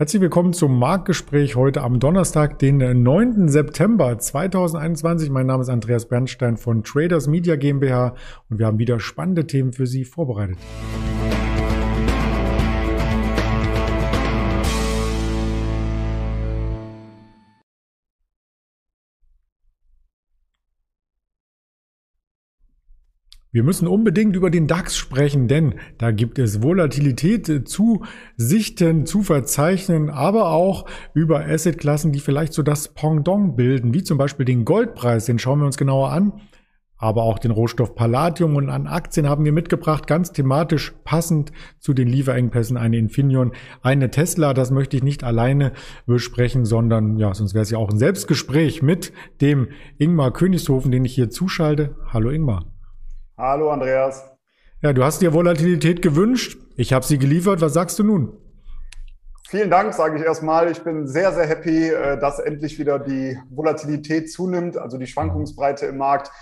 [0.00, 3.48] Herzlich willkommen zum Marktgespräch heute am Donnerstag, den 9.
[3.48, 5.28] September 2021.
[5.28, 8.14] Mein Name ist Andreas Bernstein von Traders Media GmbH
[8.48, 10.56] und wir haben wieder spannende Themen für Sie vorbereitet.
[23.58, 28.04] Wir müssen unbedingt über den DAX sprechen, denn da gibt es Volatilität zu
[28.36, 34.16] sichten, zu verzeichnen, aber auch über Assetklassen, die vielleicht so das Pendant bilden, wie zum
[34.16, 36.34] Beispiel den Goldpreis, den schauen wir uns genauer an.
[36.98, 41.50] Aber auch den Rohstoff Palladium und an Aktien haben wir mitgebracht, ganz thematisch passend
[41.80, 43.50] zu den Lieferengpässen eine Infineon,
[43.82, 44.54] eine Tesla.
[44.54, 45.72] Das möchte ich nicht alleine
[46.06, 49.66] besprechen, sondern ja, sonst wäre es ja auch ein Selbstgespräch mit dem
[49.98, 51.96] Ingmar Königshofen, den ich hier zuschalte.
[52.12, 52.77] Hallo Ingmar.
[53.38, 54.24] Hallo Andreas.
[54.82, 56.58] Ja, du hast dir Volatilität gewünscht.
[56.76, 57.60] Ich habe sie geliefert.
[57.60, 58.36] Was sagst du nun?
[59.48, 60.68] Vielen Dank, sage ich erstmal.
[60.72, 65.86] Ich bin sehr, sehr happy, äh, dass endlich wieder die Volatilität zunimmt, also die Schwankungsbreite
[65.86, 66.32] im Markt.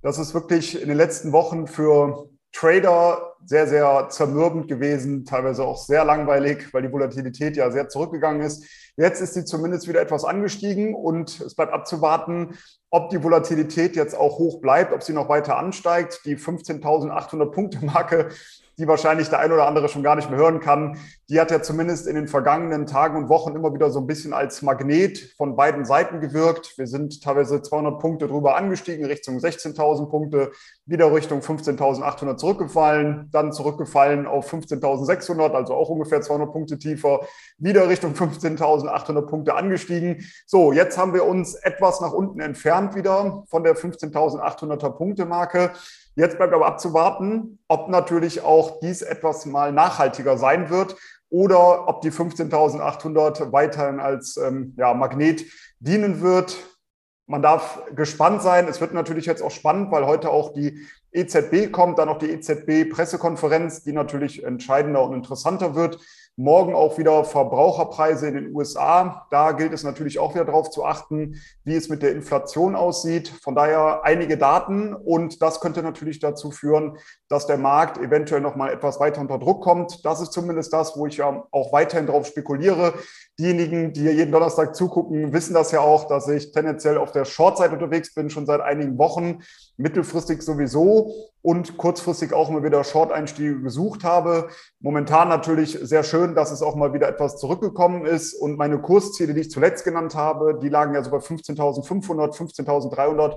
[0.00, 5.76] Das ist wirklich in den letzten Wochen für Trader sehr, sehr zermürbend gewesen, teilweise auch
[5.76, 8.64] sehr langweilig, weil die Volatilität ja sehr zurückgegangen ist.
[8.96, 12.56] Jetzt ist sie zumindest wieder etwas angestiegen und es bleibt abzuwarten,
[12.90, 16.22] ob die Volatilität jetzt auch hoch bleibt, ob sie noch weiter ansteigt.
[16.24, 18.30] Die 15.800 Punkte Marke
[18.78, 20.98] die wahrscheinlich der ein oder andere schon gar nicht mehr hören kann,
[21.30, 24.32] die hat ja zumindest in den vergangenen Tagen und Wochen immer wieder so ein bisschen
[24.32, 26.76] als Magnet von beiden Seiten gewirkt.
[26.76, 30.52] Wir sind teilweise 200 Punkte drüber angestiegen, Richtung 16.000 Punkte,
[30.84, 37.20] wieder Richtung 15.800 zurückgefallen, dann zurückgefallen auf 15.600, also auch ungefähr 200 Punkte tiefer,
[37.58, 40.24] wieder Richtung 15.800 Punkte angestiegen.
[40.46, 45.72] So, jetzt haben wir uns etwas nach unten entfernt wieder von der 15.800er Punkte Marke.
[46.18, 50.96] Jetzt bleibt aber abzuwarten, ob natürlich auch dies etwas mal nachhaltiger sein wird
[51.28, 55.44] oder ob die 15.800 weiterhin als ähm, ja, Magnet
[55.80, 56.56] dienen wird.
[57.26, 58.68] Man darf gespannt sein.
[58.68, 62.30] Es wird natürlich jetzt auch spannend, weil heute auch die EZB kommt, dann auch die
[62.30, 65.98] EZB-Pressekonferenz, die natürlich entscheidender und interessanter wird.
[66.38, 69.26] Morgen auch wieder Verbraucherpreise in den USA.
[69.30, 73.28] Da gilt es natürlich auch wieder darauf zu achten, wie es mit der Inflation aussieht.
[73.42, 76.98] Von daher einige Daten und das könnte natürlich dazu führen,
[77.30, 80.04] dass der Markt eventuell noch mal etwas weiter unter Druck kommt.
[80.04, 82.92] Das ist zumindest das, wo ich ja auch weiterhin darauf spekuliere.
[83.38, 87.24] Diejenigen, die hier jeden Donnerstag zugucken, wissen das ja auch, dass ich tendenziell auf der
[87.24, 89.42] Short-Seite unterwegs bin, schon seit einigen Wochen,
[89.78, 91.14] mittelfristig sowieso
[91.46, 94.48] und kurzfristig auch immer wieder Short-Einstiege gesucht habe.
[94.80, 99.32] Momentan natürlich sehr schön, dass es auch mal wieder etwas zurückgekommen ist und meine Kursziele,
[99.32, 103.36] die ich zuletzt genannt habe, die lagen ja so bei 15.500, 15.300.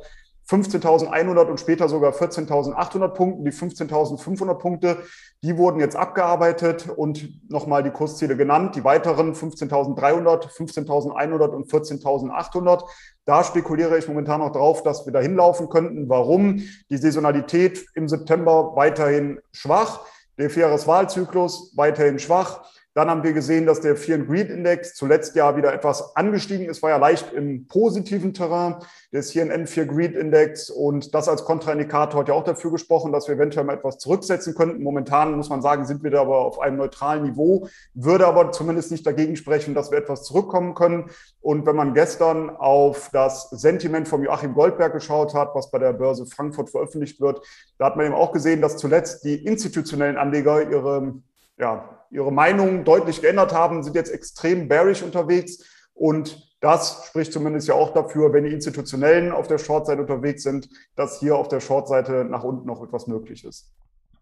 [0.50, 3.46] 15.100 und später sogar 14.800 Punkten.
[3.46, 4.98] Die 15.500 Punkte,
[5.44, 8.76] die wurden jetzt abgearbeitet und nochmal die Kursziele genannt.
[8.76, 12.84] Die weiteren 15.300, 15.100 und 14.800.
[13.26, 16.10] Da spekuliere ich momentan noch drauf, dass wir da hinlaufen könnten.
[16.10, 16.64] Warum?
[16.90, 20.02] Die Saisonalität im September weiterhin schwach.
[20.40, 22.64] Der Vierjahreswahlzyklus weiterhin schwach.
[23.00, 26.68] Dann haben wir gesehen, dass der Fear and Greed Index zuletzt ja wieder etwas angestiegen
[26.68, 28.76] ist, war ja leicht im positiven Terrain,
[29.14, 30.70] der CNN Fear Greed Index.
[30.70, 34.54] Und das als Kontraindikator hat ja auch dafür gesprochen, dass wir eventuell mal etwas zurücksetzen
[34.54, 34.84] könnten.
[34.84, 38.92] Momentan muss man sagen, sind wir da aber auf einem neutralen Niveau, würde aber zumindest
[38.92, 41.10] nicht dagegen sprechen, dass wir etwas zurückkommen können.
[41.40, 45.94] Und wenn man gestern auf das Sentiment von Joachim Goldberg geschaut hat, was bei der
[45.94, 47.40] Börse Frankfurt veröffentlicht wird,
[47.78, 51.14] da hat man eben auch gesehen, dass zuletzt die institutionellen Anleger ihre
[51.58, 55.64] ja, ihre Meinung deutlich geändert haben, sind jetzt extrem bearish unterwegs.
[55.94, 60.70] Und das spricht zumindest ja auch dafür, wenn die Institutionellen auf der Shortseite unterwegs sind,
[60.96, 63.72] dass hier auf der Shortseite nach unten noch etwas möglich ist.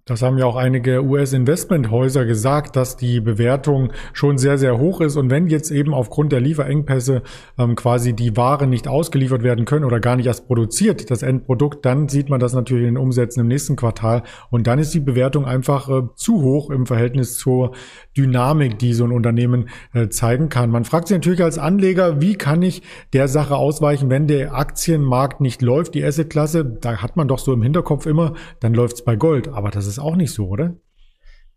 [0.07, 5.17] Das haben ja auch einige US-Investmenthäuser gesagt, dass die Bewertung schon sehr, sehr hoch ist.
[5.17, 7.23] Und wenn jetzt eben aufgrund der Lieferengpässe
[7.59, 11.85] ähm, quasi die Waren nicht ausgeliefert werden können oder gar nicht erst produziert, das Endprodukt,
[11.85, 14.23] dann sieht man das natürlich in den Umsätzen im nächsten Quartal.
[14.49, 17.73] Und dann ist die Bewertung einfach äh, zu hoch im Verhältnis zur
[18.15, 20.69] Dynamik, die so ein Unternehmen äh, zeigen kann.
[20.69, 22.81] Man fragt sich natürlich als Anleger, wie kann ich
[23.11, 27.51] der Sache ausweichen, wenn der Aktienmarkt nicht läuft, die Assetklasse, da hat man doch so
[27.51, 29.49] im Hinterkopf immer, dann läuft es bei Gold.
[29.49, 30.75] Aber das ist ist auch nicht so, oder?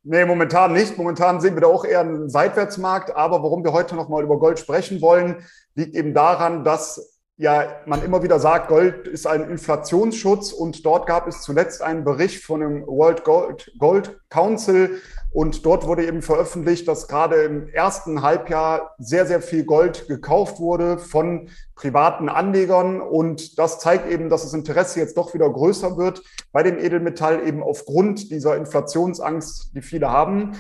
[0.02, 0.96] Nee, momentan nicht.
[0.96, 3.14] Momentan sehen wir da auch eher einen Seitwärtsmarkt.
[3.14, 5.44] Aber warum wir heute nochmal über Gold sprechen wollen,
[5.74, 10.52] liegt eben daran, dass ja man immer wieder sagt, Gold ist ein Inflationsschutz.
[10.52, 15.00] Und dort gab es zuletzt einen Bericht von dem World Gold, Gold Council,
[15.32, 20.58] und dort wurde eben veröffentlicht, dass gerade im ersten Halbjahr sehr, sehr viel Gold gekauft
[20.58, 23.00] wurde von privaten Anlegern.
[23.00, 27.46] Und das zeigt eben, dass das Interesse jetzt doch wieder größer wird bei dem Edelmetall
[27.46, 30.56] eben aufgrund dieser Inflationsangst, die viele haben.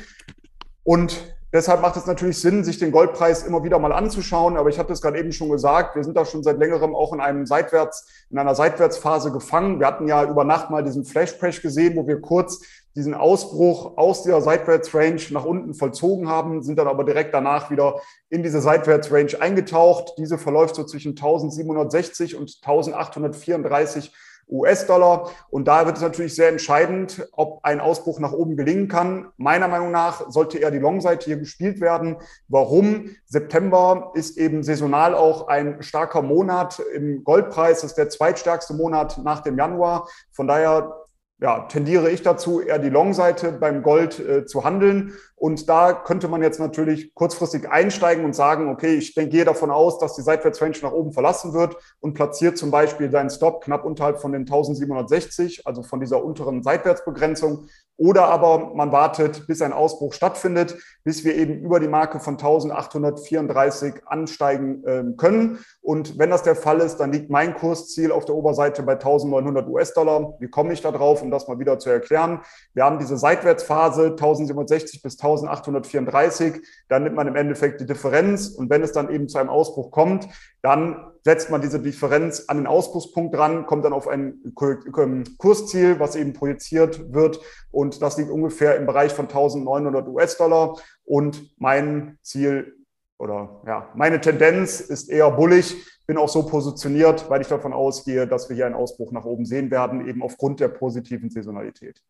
[0.84, 4.56] Und Deshalb macht es natürlich Sinn, sich den Goldpreis immer wieder mal anzuschauen.
[4.56, 7.12] Aber ich hatte es gerade eben schon gesagt, wir sind da schon seit längerem auch
[7.12, 9.80] in einem Seitwärts, in einer Seitwärtsphase gefangen.
[9.80, 12.60] Wir hatten ja über Nacht mal diesen Flash Crash gesehen, wo wir kurz
[12.96, 18.00] diesen Ausbruch aus der Seitwärtsrange nach unten vollzogen haben, sind dann aber direkt danach wieder
[18.28, 20.14] in diese Seitwärtsrange eingetaucht.
[20.18, 24.12] Diese verläuft so zwischen 1760 und 1834
[24.50, 25.30] US-Dollar.
[25.50, 29.28] Und da wird es natürlich sehr entscheidend, ob ein Ausbruch nach oben gelingen kann.
[29.36, 32.16] Meiner Meinung nach sollte eher die Long-Seite hier gespielt werden.
[32.48, 33.10] Warum?
[33.26, 37.80] September ist eben saisonal auch ein starker Monat im Goldpreis.
[37.80, 40.08] Das ist der zweitstärkste Monat nach dem Januar.
[40.32, 41.00] Von daher
[41.40, 45.14] ja, tendiere ich dazu, eher die Long-Seite beim Gold äh, zu handeln.
[45.40, 49.70] Und da könnte man jetzt natürlich kurzfristig einsteigen und sagen, okay, ich denke, gehe davon
[49.70, 53.86] aus, dass die Seitwärtsrange nach oben verlassen wird und platziert zum Beispiel seinen Stop knapp
[53.86, 57.68] unterhalb von den 1760, also von dieser unteren Seitwärtsbegrenzung
[58.00, 62.38] oder aber man wartet, bis ein Ausbruch stattfindet, bis wir eben über die Marke von
[62.38, 65.58] 1834 ansteigen äh, können.
[65.82, 69.68] Und wenn das der Fall ist, dann liegt mein Kursziel auf der Oberseite bei 1900
[69.68, 70.34] US-Dollar.
[70.40, 72.40] Wie komme ich da drauf, um das mal wieder zu erklären?
[72.72, 76.66] Wir haben diese Seitwärtsphase 1760 bis 1834.
[76.88, 78.48] Dann nimmt man im Endeffekt die Differenz.
[78.48, 80.28] Und wenn es dann eben zu einem Ausbruch kommt,
[80.62, 86.16] dann setzt man diese Differenz an den Ausbruchspunkt dran, kommt dann auf ein Kursziel, was
[86.16, 87.40] eben projiziert wird.
[87.70, 90.76] Und das liegt ungefähr im Bereich von 1900 US-Dollar.
[91.04, 92.74] Und mein Ziel
[93.18, 95.76] oder ja, meine Tendenz ist eher bullig.
[96.06, 99.44] Bin auch so positioniert, weil ich davon ausgehe, dass wir hier einen Ausbruch nach oben
[99.44, 102.02] sehen werden, eben aufgrund der positiven Saisonalität.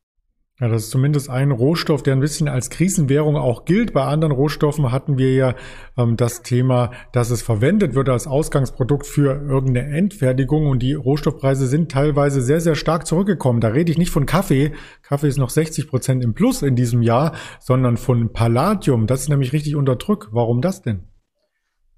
[0.61, 3.95] Ja, das ist zumindest ein Rohstoff, der ein bisschen als Krisenwährung auch gilt.
[3.95, 5.55] Bei anderen Rohstoffen hatten wir ja
[5.97, 11.67] ähm, das Thema, dass es verwendet wird als Ausgangsprodukt für irgendeine Endfertigung und die Rohstoffpreise
[11.67, 13.63] sind teilweise sehr, sehr stark zurückgekommen.
[13.63, 14.73] Da rede ich nicht von Kaffee.
[15.03, 19.07] Kaffee ist noch 60 Prozent im Plus in diesem Jahr, sondern von Palladium.
[19.07, 20.29] Das ist nämlich richtig unter Druck.
[20.31, 21.09] Warum das denn?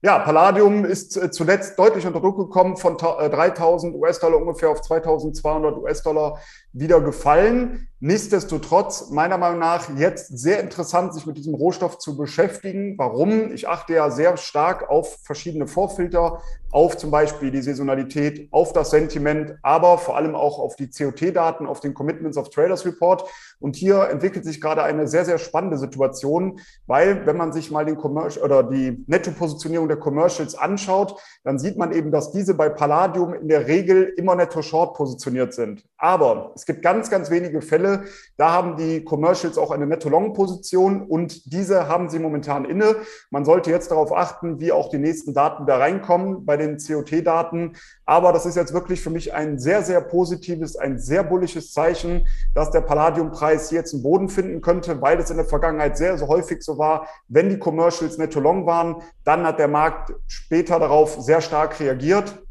[0.05, 4.82] Ja, Palladium ist äh, zuletzt deutlich unter Druck gekommen, von 3000 äh, US-Dollar ungefähr auf
[4.82, 6.38] 2200 US-Dollar
[6.73, 7.88] wieder gefallen.
[8.05, 12.99] Nichtsdestotrotz, meiner Meinung nach, jetzt sehr interessant, sich mit diesem Rohstoff zu beschäftigen.
[12.99, 13.53] Warum?
[13.53, 16.41] Ich achte ja sehr stark auf verschiedene Vorfilter,
[16.73, 21.67] auf zum Beispiel die Saisonalität, auf das Sentiment, aber vor allem auch auf die COT-Daten,
[21.67, 23.25] auf den Commitments of Traders Report.
[23.61, 27.85] Und hier entwickelt sich gerade eine sehr, sehr spannende Situation, weil wenn man sich mal
[27.85, 32.69] den Commercial oder die Netto-Positionierung der Commercials anschaut, dann sieht man eben, dass diese bei
[32.69, 35.85] Palladium in der Regel immer netto short positioniert sind.
[35.99, 37.92] Aber es gibt ganz, ganz wenige Fälle,
[38.37, 42.97] da haben die Commercials auch eine Netto-Long-Position und diese haben sie momentan inne.
[43.31, 47.77] Man sollte jetzt darauf achten, wie auch die nächsten Daten da reinkommen bei den COT-Daten.
[48.05, 52.27] Aber das ist jetzt wirklich für mich ein sehr, sehr positives, ein sehr bullisches Zeichen,
[52.55, 56.29] dass der Palladium-Preis jetzt einen Boden finden könnte, weil es in der Vergangenheit sehr, sehr
[56.29, 61.41] häufig so war, wenn die Commercials Netto-Long waren, dann hat der Markt später darauf sehr
[61.41, 62.43] stark reagiert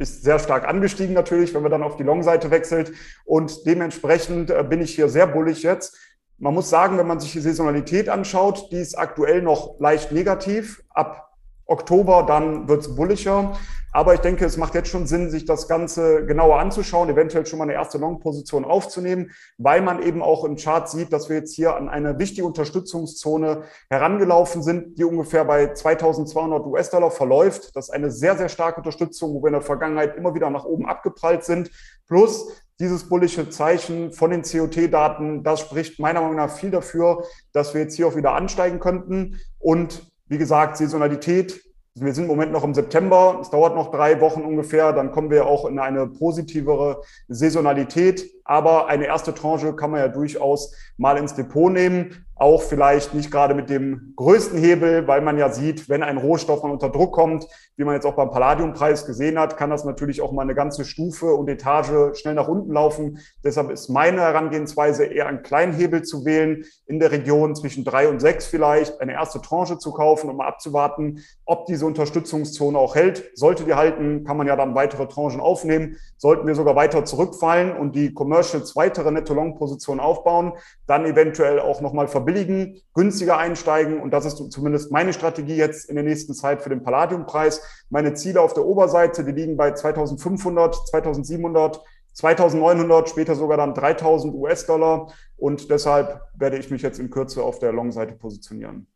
[0.00, 2.92] ist sehr stark angestiegen natürlich, wenn man dann auf die Long-Seite wechselt.
[3.24, 5.96] Und dementsprechend äh, bin ich hier sehr bullig jetzt.
[6.38, 10.82] Man muss sagen, wenn man sich die Saisonalität anschaut, die ist aktuell noch leicht negativ.
[10.88, 11.29] Ab
[11.70, 13.52] Oktober, dann wird es bulliger.
[13.92, 17.58] Aber ich denke, es macht jetzt schon Sinn, sich das Ganze genauer anzuschauen, eventuell schon
[17.58, 21.54] mal eine erste Long-Position aufzunehmen, weil man eben auch im Chart sieht, dass wir jetzt
[21.54, 27.74] hier an eine wichtige Unterstützungszone herangelaufen sind, die ungefähr bei 2200 US-Dollar verläuft.
[27.74, 30.64] Das ist eine sehr, sehr starke Unterstützung, wo wir in der Vergangenheit immer wieder nach
[30.64, 31.70] oben abgeprallt sind.
[32.06, 32.46] Plus
[32.78, 37.82] dieses bullische Zeichen von den COT-Daten, das spricht meiner Meinung nach viel dafür, dass wir
[37.82, 39.38] jetzt hier auch wieder ansteigen könnten.
[39.58, 41.60] Und wie gesagt, Saisonalität
[41.96, 43.38] wir sind im Moment noch im September.
[43.42, 44.92] Es dauert noch drei Wochen ungefähr.
[44.92, 48.30] Dann kommen wir auch in eine positivere Saisonalität.
[48.50, 52.26] Aber eine erste Tranche kann man ja durchaus mal ins Depot nehmen.
[52.34, 56.62] Auch vielleicht nicht gerade mit dem größten Hebel, weil man ja sieht, wenn ein Rohstoff
[56.62, 60.22] mal unter Druck kommt, wie man jetzt auch beim Palladiumpreis gesehen hat, kann das natürlich
[60.22, 63.18] auch mal eine ganze Stufe und Etage schnell nach unten laufen.
[63.44, 68.08] Deshalb ist meine Herangehensweise eher einen kleinen Hebel zu wählen, in der Region zwischen drei
[68.08, 72.94] und sechs vielleicht eine erste Tranche zu kaufen, um mal abzuwarten, ob diese Unterstützungszone auch
[72.94, 73.30] hält.
[73.34, 75.96] Sollte die halten, kann man ja dann weitere Tranchen aufnehmen.
[76.16, 80.52] Sollten wir sogar weiter zurückfallen und die Commercials weitere Netto-Long-Positionen aufbauen,
[80.86, 84.00] dann eventuell auch nochmal verbilligen, günstiger einsteigen.
[84.00, 87.62] Und das ist zumindest meine Strategie jetzt in der nächsten Zeit für den Palladiumpreis.
[87.90, 91.80] Meine Ziele auf der Oberseite, die liegen bei 2500, 2700,
[92.12, 95.12] 2900, später sogar dann 3000 US-Dollar.
[95.36, 98.86] Und deshalb werde ich mich jetzt in Kürze auf der Long-Seite positionieren.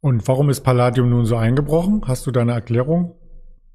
[0.00, 2.02] Und warum ist Palladium nun so eingebrochen?
[2.06, 3.19] Hast du da eine Erklärung?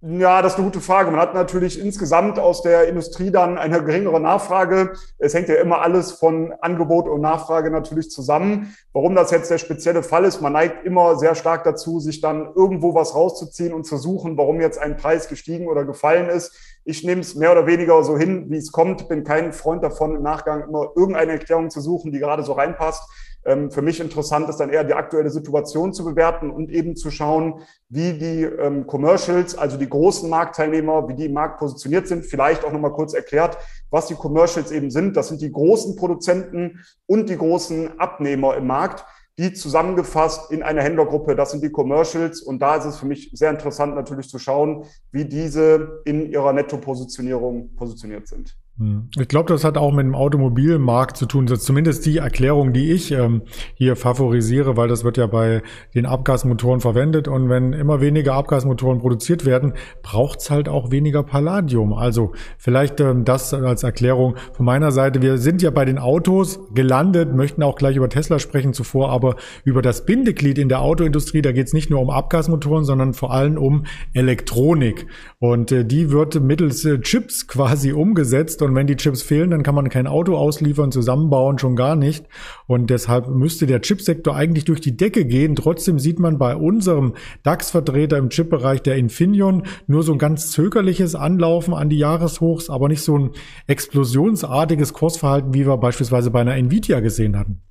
[0.02, 1.10] Ja, das ist eine gute Frage.
[1.10, 4.94] Man hat natürlich insgesamt aus der Industrie dann eine geringere Nachfrage.
[5.18, 8.76] Es hängt ja immer alles von Angebot und Nachfrage natürlich zusammen.
[8.94, 12.52] Warum das jetzt der spezielle Fall ist, man neigt immer sehr stark dazu, sich dann
[12.56, 16.56] irgendwo was rauszuziehen und zu suchen, warum jetzt ein Preis gestiegen oder gefallen ist.
[16.84, 19.08] Ich nehme es mehr oder weniger so hin, wie es kommt.
[19.08, 23.02] Bin kein Freund davon, im Nachgang immer irgendeine Erklärung zu suchen, die gerade so reinpasst.
[23.46, 27.12] Ähm, für mich interessant ist dann eher die aktuelle Situation zu bewerten und eben zu
[27.12, 32.26] schauen, wie die ähm, Commercials, also die großen Marktteilnehmer, wie die im Markt positioniert sind.
[32.26, 33.58] Vielleicht auch nochmal kurz erklärt,
[33.92, 35.16] was die Commercials eben sind.
[35.16, 39.06] Das sind die großen Produzenten und die großen Abnehmer im Markt
[39.38, 42.42] die zusammengefasst in einer Händlergruppe, das sind die Commercials.
[42.42, 46.54] Und da ist es für mich sehr interessant natürlich zu schauen, wie diese in ihrer
[46.54, 48.58] Netto-Positionierung positioniert sind.
[48.78, 49.08] Hm.
[49.18, 51.46] Ich glaube, das hat auch mit dem Automobilmarkt zu tun.
[51.46, 53.44] Das ist zumindest die Erklärung, die ich ähm,
[53.76, 55.62] hier favorisiere, weil das wird ja bei
[55.94, 57.30] den Abgasmotoren verwendet.
[57.30, 61.94] Und wenn immer weniger Abgasmotoren produziert werden, braucht's halt auch weniger Palladium.
[61.94, 65.22] Also vielleicht ähm, das als Erklärung von meiner Seite.
[65.22, 69.38] Wir sind ja bei den Autos gelandet, möchten auch gleich über Tesla sprechen zuvor, aber
[69.64, 73.58] über das Bindeglied in der Autoindustrie, da geht's nicht nur um Abgasmotoren, sondern vor allem
[73.58, 75.08] um Elektronik.
[75.40, 79.64] Und äh, die wird mittels äh, Chips quasi umgesetzt und wenn die Chips fehlen, dann
[79.64, 82.26] kann man kein Auto ausliefern, zusammenbauen, schon gar nicht.
[82.68, 85.56] Und deshalb müsste der Chipsektor eigentlich durch die Decke gehen.
[85.56, 91.16] Trotzdem sieht man bei unserem DAX-Vertreter im Chipbereich, der Infineon, nur so ein ganz zögerliches
[91.16, 93.30] Anlaufen an die Jahreshochs, aber nicht so ein
[93.68, 97.62] explosionsartiges Kursverhalten, wie wir beispielsweise bei einer Nvidia gesehen hatten.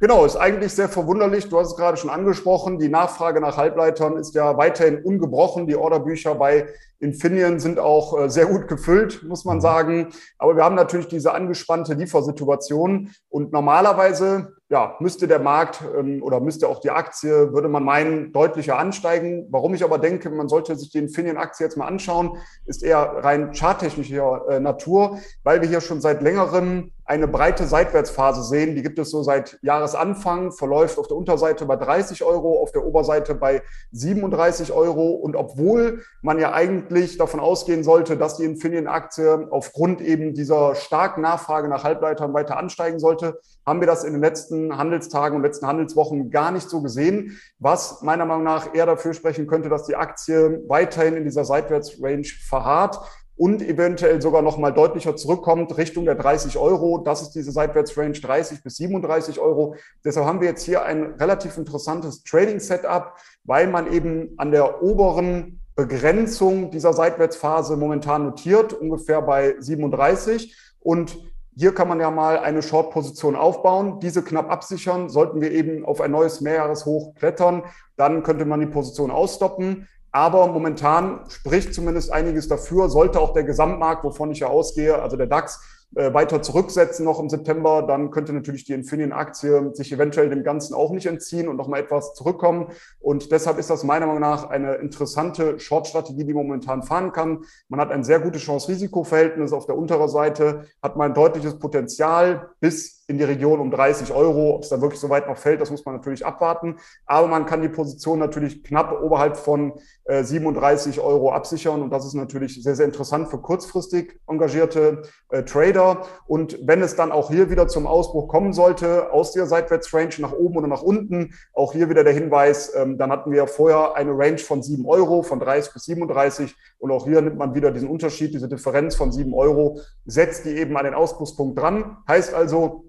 [0.00, 1.48] Genau, ist eigentlich sehr verwunderlich.
[1.48, 2.78] Du hast es gerade schon angesprochen.
[2.78, 5.66] Die Nachfrage nach Halbleitern ist ja weiterhin ungebrochen.
[5.66, 6.68] Die Orderbücher bei
[7.00, 9.62] Infineon sind auch äh, sehr gut gefüllt, muss man mhm.
[9.62, 10.08] sagen.
[10.38, 16.40] Aber wir haben natürlich diese angespannte Liefersituation und normalerweise ja, müsste der Markt ähm, oder
[16.40, 19.46] müsste auch die Aktie, würde man meinen, deutlicher ansteigen.
[19.50, 22.36] Warum ich aber denke, man sollte sich die Infineon-Aktie jetzt mal anschauen,
[22.66, 28.42] ist eher rein charttechnischer äh, Natur, weil wir hier schon seit längerem eine breite Seitwärtsphase
[28.42, 28.74] sehen.
[28.74, 32.84] Die gibt es so seit Jahresanfang, verläuft auf der Unterseite bei 30 Euro, auf der
[32.84, 33.62] Oberseite bei
[33.92, 35.12] 37 Euro.
[35.12, 41.22] Und obwohl man ja eigentlich davon ausgehen sollte, dass die Infineon-Aktie aufgrund eben dieser starken
[41.22, 45.66] Nachfrage nach Halbleitern weiter ansteigen sollte, haben wir das in den letzten Handelstagen und letzten
[45.66, 49.96] Handelswochen gar nicht so gesehen, was meiner Meinung nach eher dafür sprechen könnte, dass die
[49.96, 53.00] Aktie weiterhin in dieser Seitwärtsrange verharrt
[53.38, 56.98] und eventuell sogar noch mal deutlicher zurückkommt Richtung der 30 Euro.
[56.98, 59.76] Das ist diese Seitwärtsrange 30 bis 37 Euro.
[60.04, 63.14] Deshalb haben wir jetzt hier ein relativ interessantes Trading-Setup,
[63.44, 70.56] weil man eben an der oberen Begrenzung dieser Seitwärtsphase momentan notiert, ungefähr bei 37.
[70.80, 71.16] Und
[71.54, 75.08] hier kann man ja mal eine Short-Position aufbauen, diese knapp absichern.
[75.08, 77.62] Sollten wir eben auf ein neues Mehrjahreshoch klettern,
[77.96, 79.86] dann könnte man die Position ausstoppen.
[80.10, 85.16] Aber momentan spricht zumindest einiges dafür, sollte auch der Gesamtmarkt, wovon ich ja ausgehe, also
[85.16, 85.60] der DAX,
[85.94, 90.74] äh, weiter zurücksetzen noch im September, dann könnte natürlich die Infineon-Aktie sich eventuell dem Ganzen
[90.74, 92.72] auch nicht entziehen und nochmal etwas zurückkommen.
[93.00, 97.44] Und deshalb ist das meiner Meinung nach eine interessante Short-Strategie, die man momentan fahren kann.
[97.68, 102.50] Man hat ein sehr gutes Chance-Risiko-Verhältnis auf der unteren Seite, hat man ein deutliches Potenzial
[102.60, 104.54] bis in die Region um 30 Euro.
[104.54, 106.76] Ob es da wirklich so weit noch fällt, das muss man natürlich abwarten.
[107.06, 109.72] Aber man kann die Position natürlich knapp oberhalb von
[110.04, 111.80] äh, 37 Euro absichern.
[111.80, 116.02] Und das ist natürlich sehr, sehr interessant für kurzfristig engagierte äh, Trader.
[116.26, 120.32] Und wenn es dann auch hier wieder zum Ausbruch kommen sollte, aus der Seitwärtsrange nach
[120.32, 124.10] oben oder nach unten, auch hier wieder der Hinweis, ähm, dann hatten wir vorher eine
[124.10, 126.54] Range von 7 Euro, von 30 bis 37.
[126.78, 130.50] Und auch hier nimmt man wieder diesen Unterschied, diese Differenz von 7 Euro, setzt die
[130.50, 131.96] eben an den Ausbruchspunkt dran.
[132.06, 132.84] Heißt also,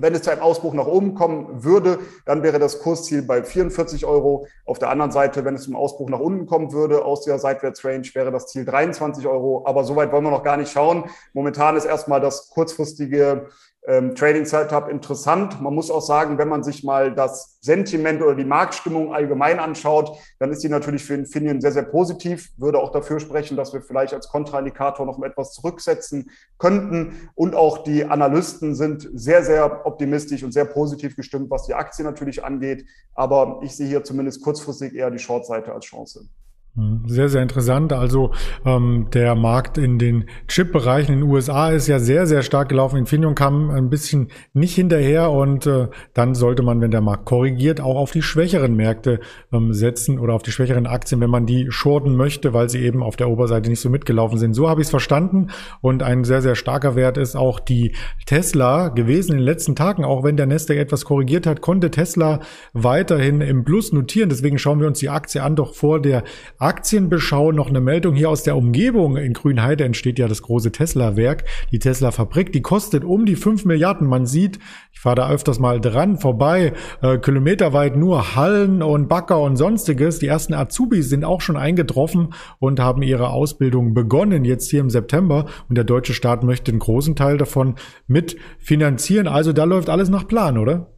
[0.00, 4.06] wenn es zu einem Ausbruch nach oben kommen würde, dann wäre das Kursziel bei 44
[4.06, 4.46] Euro.
[4.64, 8.08] Auf der anderen Seite, wenn es zum Ausbruch nach unten kommen würde aus der Seitwärtsrange,
[8.14, 9.64] wäre das Ziel 23 Euro.
[9.66, 11.04] Aber soweit wollen wir noch gar nicht schauen.
[11.32, 13.48] Momentan ist erstmal das kurzfristige
[13.86, 15.60] ähm, Trading Setup interessant.
[15.60, 20.18] Man muss auch sagen, wenn man sich mal das Sentiment oder die Marktstimmung allgemein anschaut,
[20.38, 22.50] dann ist die natürlich für Infineon sehr, sehr positiv.
[22.56, 27.30] Würde auch dafür sprechen, dass wir vielleicht als Kontraindikator noch etwas zurücksetzen könnten.
[27.34, 32.04] Und auch die Analysten sind sehr, sehr optimistisch und sehr positiv gestimmt, was die Aktie
[32.04, 32.84] natürlich angeht.
[33.14, 36.28] Aber ich sehe hier zumindest kurzfristig eher die Shortseite als Chance.
[36.74, 37.02] Mhm.
[37.06, 37.92] Sehr, sehr interessant.
[37.92, 38.32] Also
[38.64, 42.96] ähm, der Markt in den Chip-Bereichen in den USA ist ja sehr, sehr stark gelaufen.
[42.96, 47.80] Infineon kam ein bisschen nicht hinterher und äh, dann sollte man, wenn der Markt korrigiert,
[47.80, 49.20] auch auf die schwächeren Märkte
[49.52, 53.02] ähm, setzen oder auf die schwächeren Aktien, wenn man die shorten möchte, weil sie eben
[53.02, 54.54] auf der Oberseite nicht so mitgelaufen sind.
[54.54, 55.48] So habe ich es verstanden
[55.80, 57.94] und ein sehr, sehr starker Wert ist auch die
[58.26, 60.04] Tesla gewesen in den letzten Tagen.
[60.04, 62.40] Auch wenn der Nasdaq etwas korrigiert hat, konnte Tesla
[62.72, 64.28] weiterhin im Plus notieren.
[64.28, 66.22] Deswegen schauen wir uns die Aktie an, doch vor der
[66.60, 69.16] Aktienbeschau noch eine Meldung hier aus der Umgebung.
[69.16, 72.52] In Grünheide entsteht ja das große Tesla-Werk, die Tesla-Fabrik.
[72.52, 74.06] Die kostet um die 5 Milliarden.
[74.06, 74.58] Man sieht,
[74.92, 80.18] ich fahre da öfters mal dran, vorbei, äh, kilometerweit nur Hallen und Backer und sonstiges.
[80.18, 84.90] Die ersten Azubis sind auch schon eingetroffen und haben ihre Ausbildung begonnen, jetzt hier im
[84.90, 85.46] September.
[85.70, 87.76] Und der deutsche Staat möchte einen großen Teil davon
[88.06, 89.28] mitfinanzieren.
[89.28, 90.92] Also da läuft alles nach Plan, oder?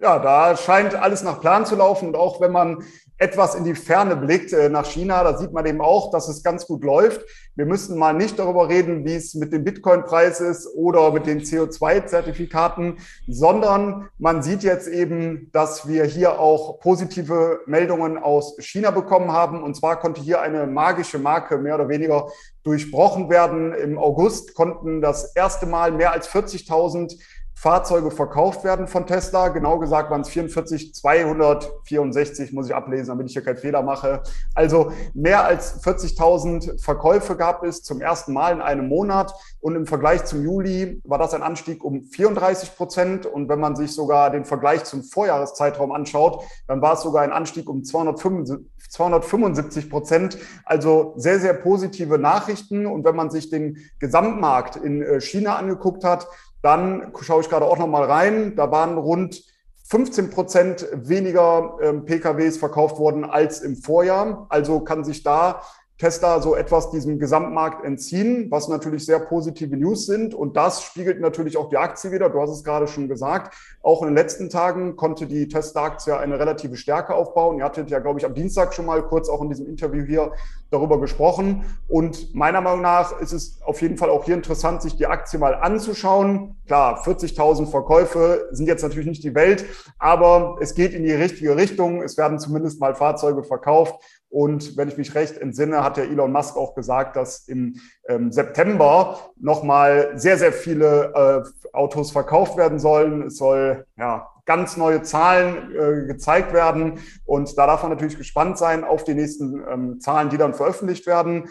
[0.00, 2.08] Ja, da scheint alles nach Plan zu laufen.
[2.08, 2.78] Und auch wenn man
[3.18, 6.42] etwas in die Ferne blickt äh, nach China, da sieht man eben auch, dass es
[6.42, 7.20] ganz gut läuft.
[7.56, 11.40] Wir müssen mal nicht darüber reden, wie es mit dem Bitcoin-Preis ist oder mit den
[11.40, 19.32] CO2-Zertifikaten, sondern man sieht jetzt eben, dass wir hier auch positive Meldungen aus China bekommen
[19.32, 19.64] haben.
[19.64, 22.28] Und zwar konnte hier eine magische Marke mehr oder weniger
[22.62, 23.72] durchbrochen werden.
[23.72, 27.18] Im August konnten das erste Mal mehr als 40.000
[27.58, 29.48] Fahrzeuge verkauft werden von Tesla.
[29.48, 34.22] Genau gesagt waren es 44, 264, muss ich ablesen, damit ich hier keinen Fehler mache.
[34.54, 39.34] Also mehr als 40.000 Verkäufe gab es zum ersten Mal in einem Monat.
[39.60, 43.26] Und im Vergleich zum Juli war das ein Anstieg um 34 Prozent.
[43.26, 47.32] Und wenn man sich sogar den Vergleich zum Vorjahreszeitraum anschaut, dann war es sogar ein
[47.32, 50.38] Anstieg um 275 Prozent.
[50.64, 52.86] Also sehr, sehr positive Nachrichten.
[52.86, 56.28] Und wenn man sich den Gesamtmarkt in äh, China angeguckt hat,
[56.62, 58.56] dann schaue ich gerade auch noch mal rein.
[58.56, 59.42] Da waren rund
[59.84, 64.46] 15 Prozent weniger ähm, PKWs verkauft worden als im Vorjahr.
[64.48, 65.62] Also kann sich da
[65.98, 70.32] Tesla so etwas diesem Gesamtmarkt entziehen, was natürlich sehr positive News sind.
[70.32, 72.30] Und das spiegelt natürlich auch die Aktie wieder.
[72.30, 73.54] Du hast es gerade schon gesagt.
[73.82, 77.58] Auch in den letzten Tagen konnte die Tesla-Aktie eine relative Stärke aufbauen.
[77.58, 80.32] Ihr hattet ja, glaube ich, am Dienstag schon mal kurz auch in diesem Interview hier
[80.70, 81.64] darüber gesprochen.
[81.88, 85.38] Und meiner Meinung nach ist es auf jeden Fall auch hier interessant, sich die Aktie
[85.38, 86.56] mal anzuschauen.
[86.66, 89.64] Klar, 40.000 Verkäufe sind jetzt natürlich nicht die Welt,
[89.98, 92.02] aber es geht in die richtige Richtung.
[92.02, 94.00] Es werden zumindest mal Fahrzeuge verkauft.
[94.30, 97.76] Und wenn ich mich recht entsinne, hat der Elon Musk auch gesagt, dass im
[98.08, 103.22] ähm, September nochmal sehr, sehr viele äh, Autos verkauft werden sollen.
[103.22, 107.00] Es soll ja ganz neue Zahlen äh, gezeigt werden.
[107.24, 111.06] Und da darf man natürlich gespannt sein auf die nächsten ähm, Zahlen, die dann veröffentlicht
[111.06, 111.48] werden.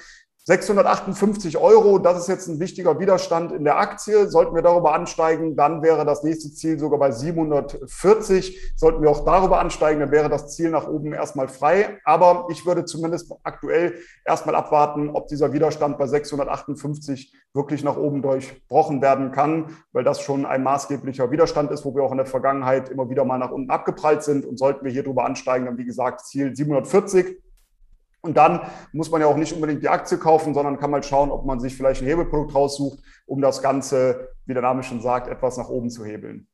[0.47, 4.29] 658 Euro, das ist jetzt ein wichtiger Widerstand in der Aktie.
[4.29, 8.71] Sollten wir darüber ansteigen, dann wäre das nächste Ziel sogar bei 740.
[8.77, 11.99] Sollten wir auch darüber ansteigen, dann wäre das Ziel nach oben erstmal frei.
[12.05, 18.21] Aber ich würde zumindest aktuell erstmal abwarten, ob dieser Widerstand bei 658 wirklich nach oben
[18.21, 22.25] durchbrochen werden kann, weil das schon ein maßgeblicher Widerstand ist, wo wir auch in der
[22.25, 24.45] Vergangenheit immer wieder mal nach unten abgeprallt sind.
[24.45, 27.37] Und sollten wir hier drüber ansteigen, dann wie gesagt Ziel 740.
[28.21, 31.31] Und dann muss man ja auch nicht unbedingt die Aktie kaufen, sondern kann mal schauen,
[31.31, 35.27] ob man sich vielleicht ein Hebelprodukt raussucht, um das Ganze, wie der Name schon sagt,
[35.27, 36.47] etwas nach oben zu hebeln.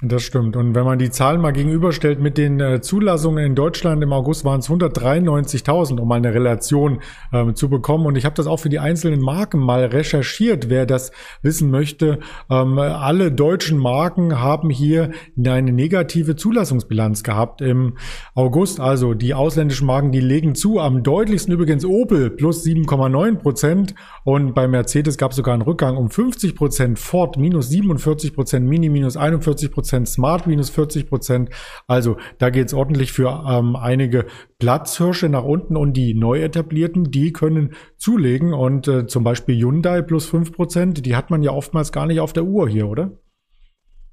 [0.00, 0.54] Das stimmt.
[0.54, 4.44] Und wenn man die Zahlen mal gegenüberstellt mit den äh, Zulassungen in Deutschland im August
[4.44, 7.00] waren es 193.000, um mal eine Relation
[7.32, 8.06] ähm, zu bekommen.
[8.06, 11.10] Und ich habe das auch für die einzelnen Marken mal recherchiert, wer das
[11.42, 12.20] wissen möchte.
[12.48, 17.96] Ähm, alle deutschen Marken haben hier eine negative Zulassungsbilanz gehabt im
[18.36, 18.78] August.
[18.78, 20.78] Also die ausländischen Marken, die legen zu.
[20.78, 23.96] Am deutlichsten übrigens Opel plus 7,9 Prozent.
[24.22, 27.00] Und bei Mercedes gab es sogar einen Rückgang um 50 Prozent.
[27.00, 29.87] Ford minus 47 Prozent, Mini minus 41 Prozent.
[29.88, 31.50] Prozent, Smart minus 40 Prozent.
[31.86, 34.26] Also da geht es ordentlich für ähm, einige
[34.58, 40.02] Platzhirsche nach unten und die neu etablierten, die können zulegen und äh, zum Beispiel Hyundai
[40.02, 43.12] plus 5 Prozent, die hat man ja oftmals gar nicht auf der Uhr hier, oder?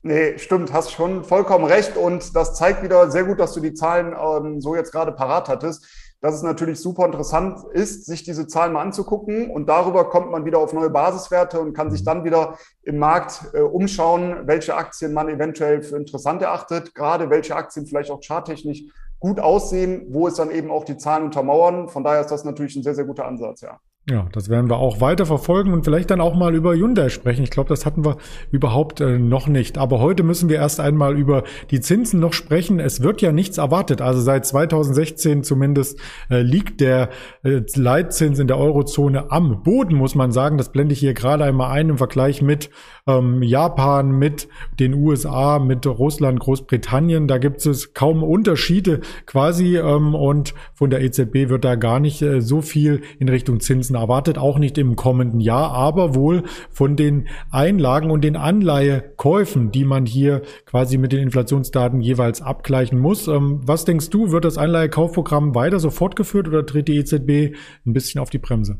[0.02, 1.98] Nee, stimmt, hast schon vollkommen recht.
[1.98, 5.50] Und das zeigt wieder sehr gut, dass du die Zahlen ähm, so jetzt gerade parat
[5.50, 5.86] hattest
[6.26, 10.44] dass es natürlich super interessant ist, sich diese Zahlen mal anzugucken und darüber kommt man
[10.44, 15.14] wieder auf neue Basiswerte und kann sich dann wieder im Markt äh, umschauen, welche Aktien
[15.14, 18.86] man eventuell für interessant erachtet, gerade welche Aktien vielleicht auch charttechnisch
[19.20, 21.90] gut aussehen, wo es dann eben auch die Zahlen untermauern.
[21.90, 23.80] Von daher ist das natürlich ein sehr, sehr guter Ansatz, ja.
[24.08, 27.42] Ja, das werden wir auch weiter verfolgen und vielleicht dann auch mal über Hyundai sprechen.
[27.42, 28.18] Ich glaube, das hatten wir
[28.52, 29.80] überhaupt äh, noch nicht.
[29.80, 32.80] Aber heute müssen wir erst einmal über die Zinsen noch sprechen.
[32.80, 34.02] Es wird ja nichts erwartet.
[34.02, 37.10] Also seit 2016 zumindest äh, liegt der
[37.42, 40.60] äh, Leitzins in der Eurozone am Boden, muss man sagen.
[40.60, 42.70] Das blende ich hier gerade einmal ein im Vergleich mit
[43.08, 44.48] ähm, Japan, mit
[44.80, 47.28] den USA, mit Russland, Großbritannien.
[47.28, 52.22] Da gibt es kaum Unterschiede quasi ähm, und von der EZB wird da gar nicht
[52.22, 56.44] äh, so viel in Richtung Zinsen Zinsen erwartet, auch nicht im kommenden Jahr, aber wohl
[56.72, 63.00] von den Einlagen und den Anleihekäufen, die man hier quasi mit den Inflationsdaten jeweils abgleichen
[63.00, 63.28] muss.
[63.28, 67.56] Ähm, was denkst du, wird das Anleihekaufprogramm weiter so fortgeführt oder tritt die EZB
[67.86, 68.78] ein bisschen auf die Bremse?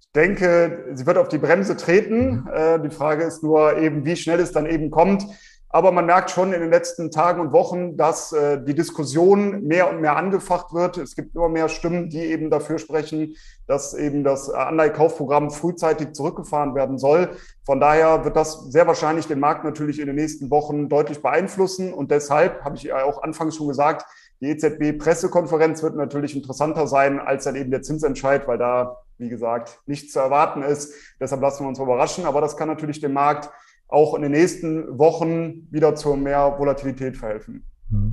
[0.00, 2.44] Ich denke, sie wird auf die Bremse treten.
[2.44, 2.50] Mhm.
[2.52, 5.24] Äh, die Frage ist nur eben, wie schnell es dann eben kommt.
[5.68, 9.90] Aber man merkt schon in den letzten Tagen und Wochen, dass äh, die Diskussion mehr
[9.90, 10.96] und mehr angefacht wird.
[10.96, 13.34] Es gibt immer mehr Stimmen, die eben dafür sprechen,
[13.66, 17.30] dass eben das Anleihekaufprogramm frühzeitig zurückgefahren werden soll.
[17.64, 21.92] Von daher wird das sehr wahrscheinlich den Markt natürlich in den nächsten Wochen deutlich beeinflussen.
[21.92, 24.06] Und deshalb habe ich ja auch anfangs schon gesagt,
[24.40, 29.80] die EZB-Pressekonferenz wird natürlich interessanter sein als dann eben der Zinsentscheid, weil da, wie gesagt,
[29.86, 30.94] nichts zu erwarten ist.
[31.18, 32.24] Deshalb lassen wir uns überraschen.
[32.24, 33.50] Aber das kann natürlich dem Markt
[33.88, 37.64] auch in den nächsten Wochen wieder zu mehr Volatilität verhelfen.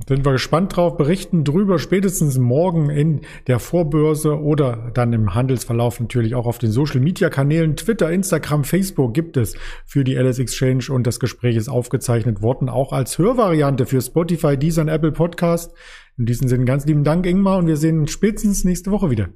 [0.06, 5.98] Sind wir gespannt drauf, berichten drüber spätestens morgen in der Vorbörse oder dann im Handelsverlauf
[5.98, 10.38] natürlich auch auf den Social Media Kanälen Twitter, Instagram, Facebook gibt es für die LS
[10.38, 15.10] Exchange und das Gespräch ist aufgezeichnet worden, auch als Hörvariante für Spotify, Deezer und Apple
[15.10, 15.74] Podcast.
[16.16, 19.30] In diesem Sinne ganz lieben Dank, Ingmar, und wir sehen uns spätestens nächste Woche wieder.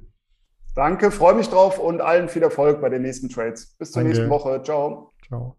[0.73, 3.75] Danke, freue mich drauf und allen viel Erfolg bei den nächsten Trades.
[3.77, 4.15] Bis zur Danke.
[4.15, 4.61] nächsten Woche.
[4.63, 5.11] Ciao.
[5.27, 5.57] Ciao.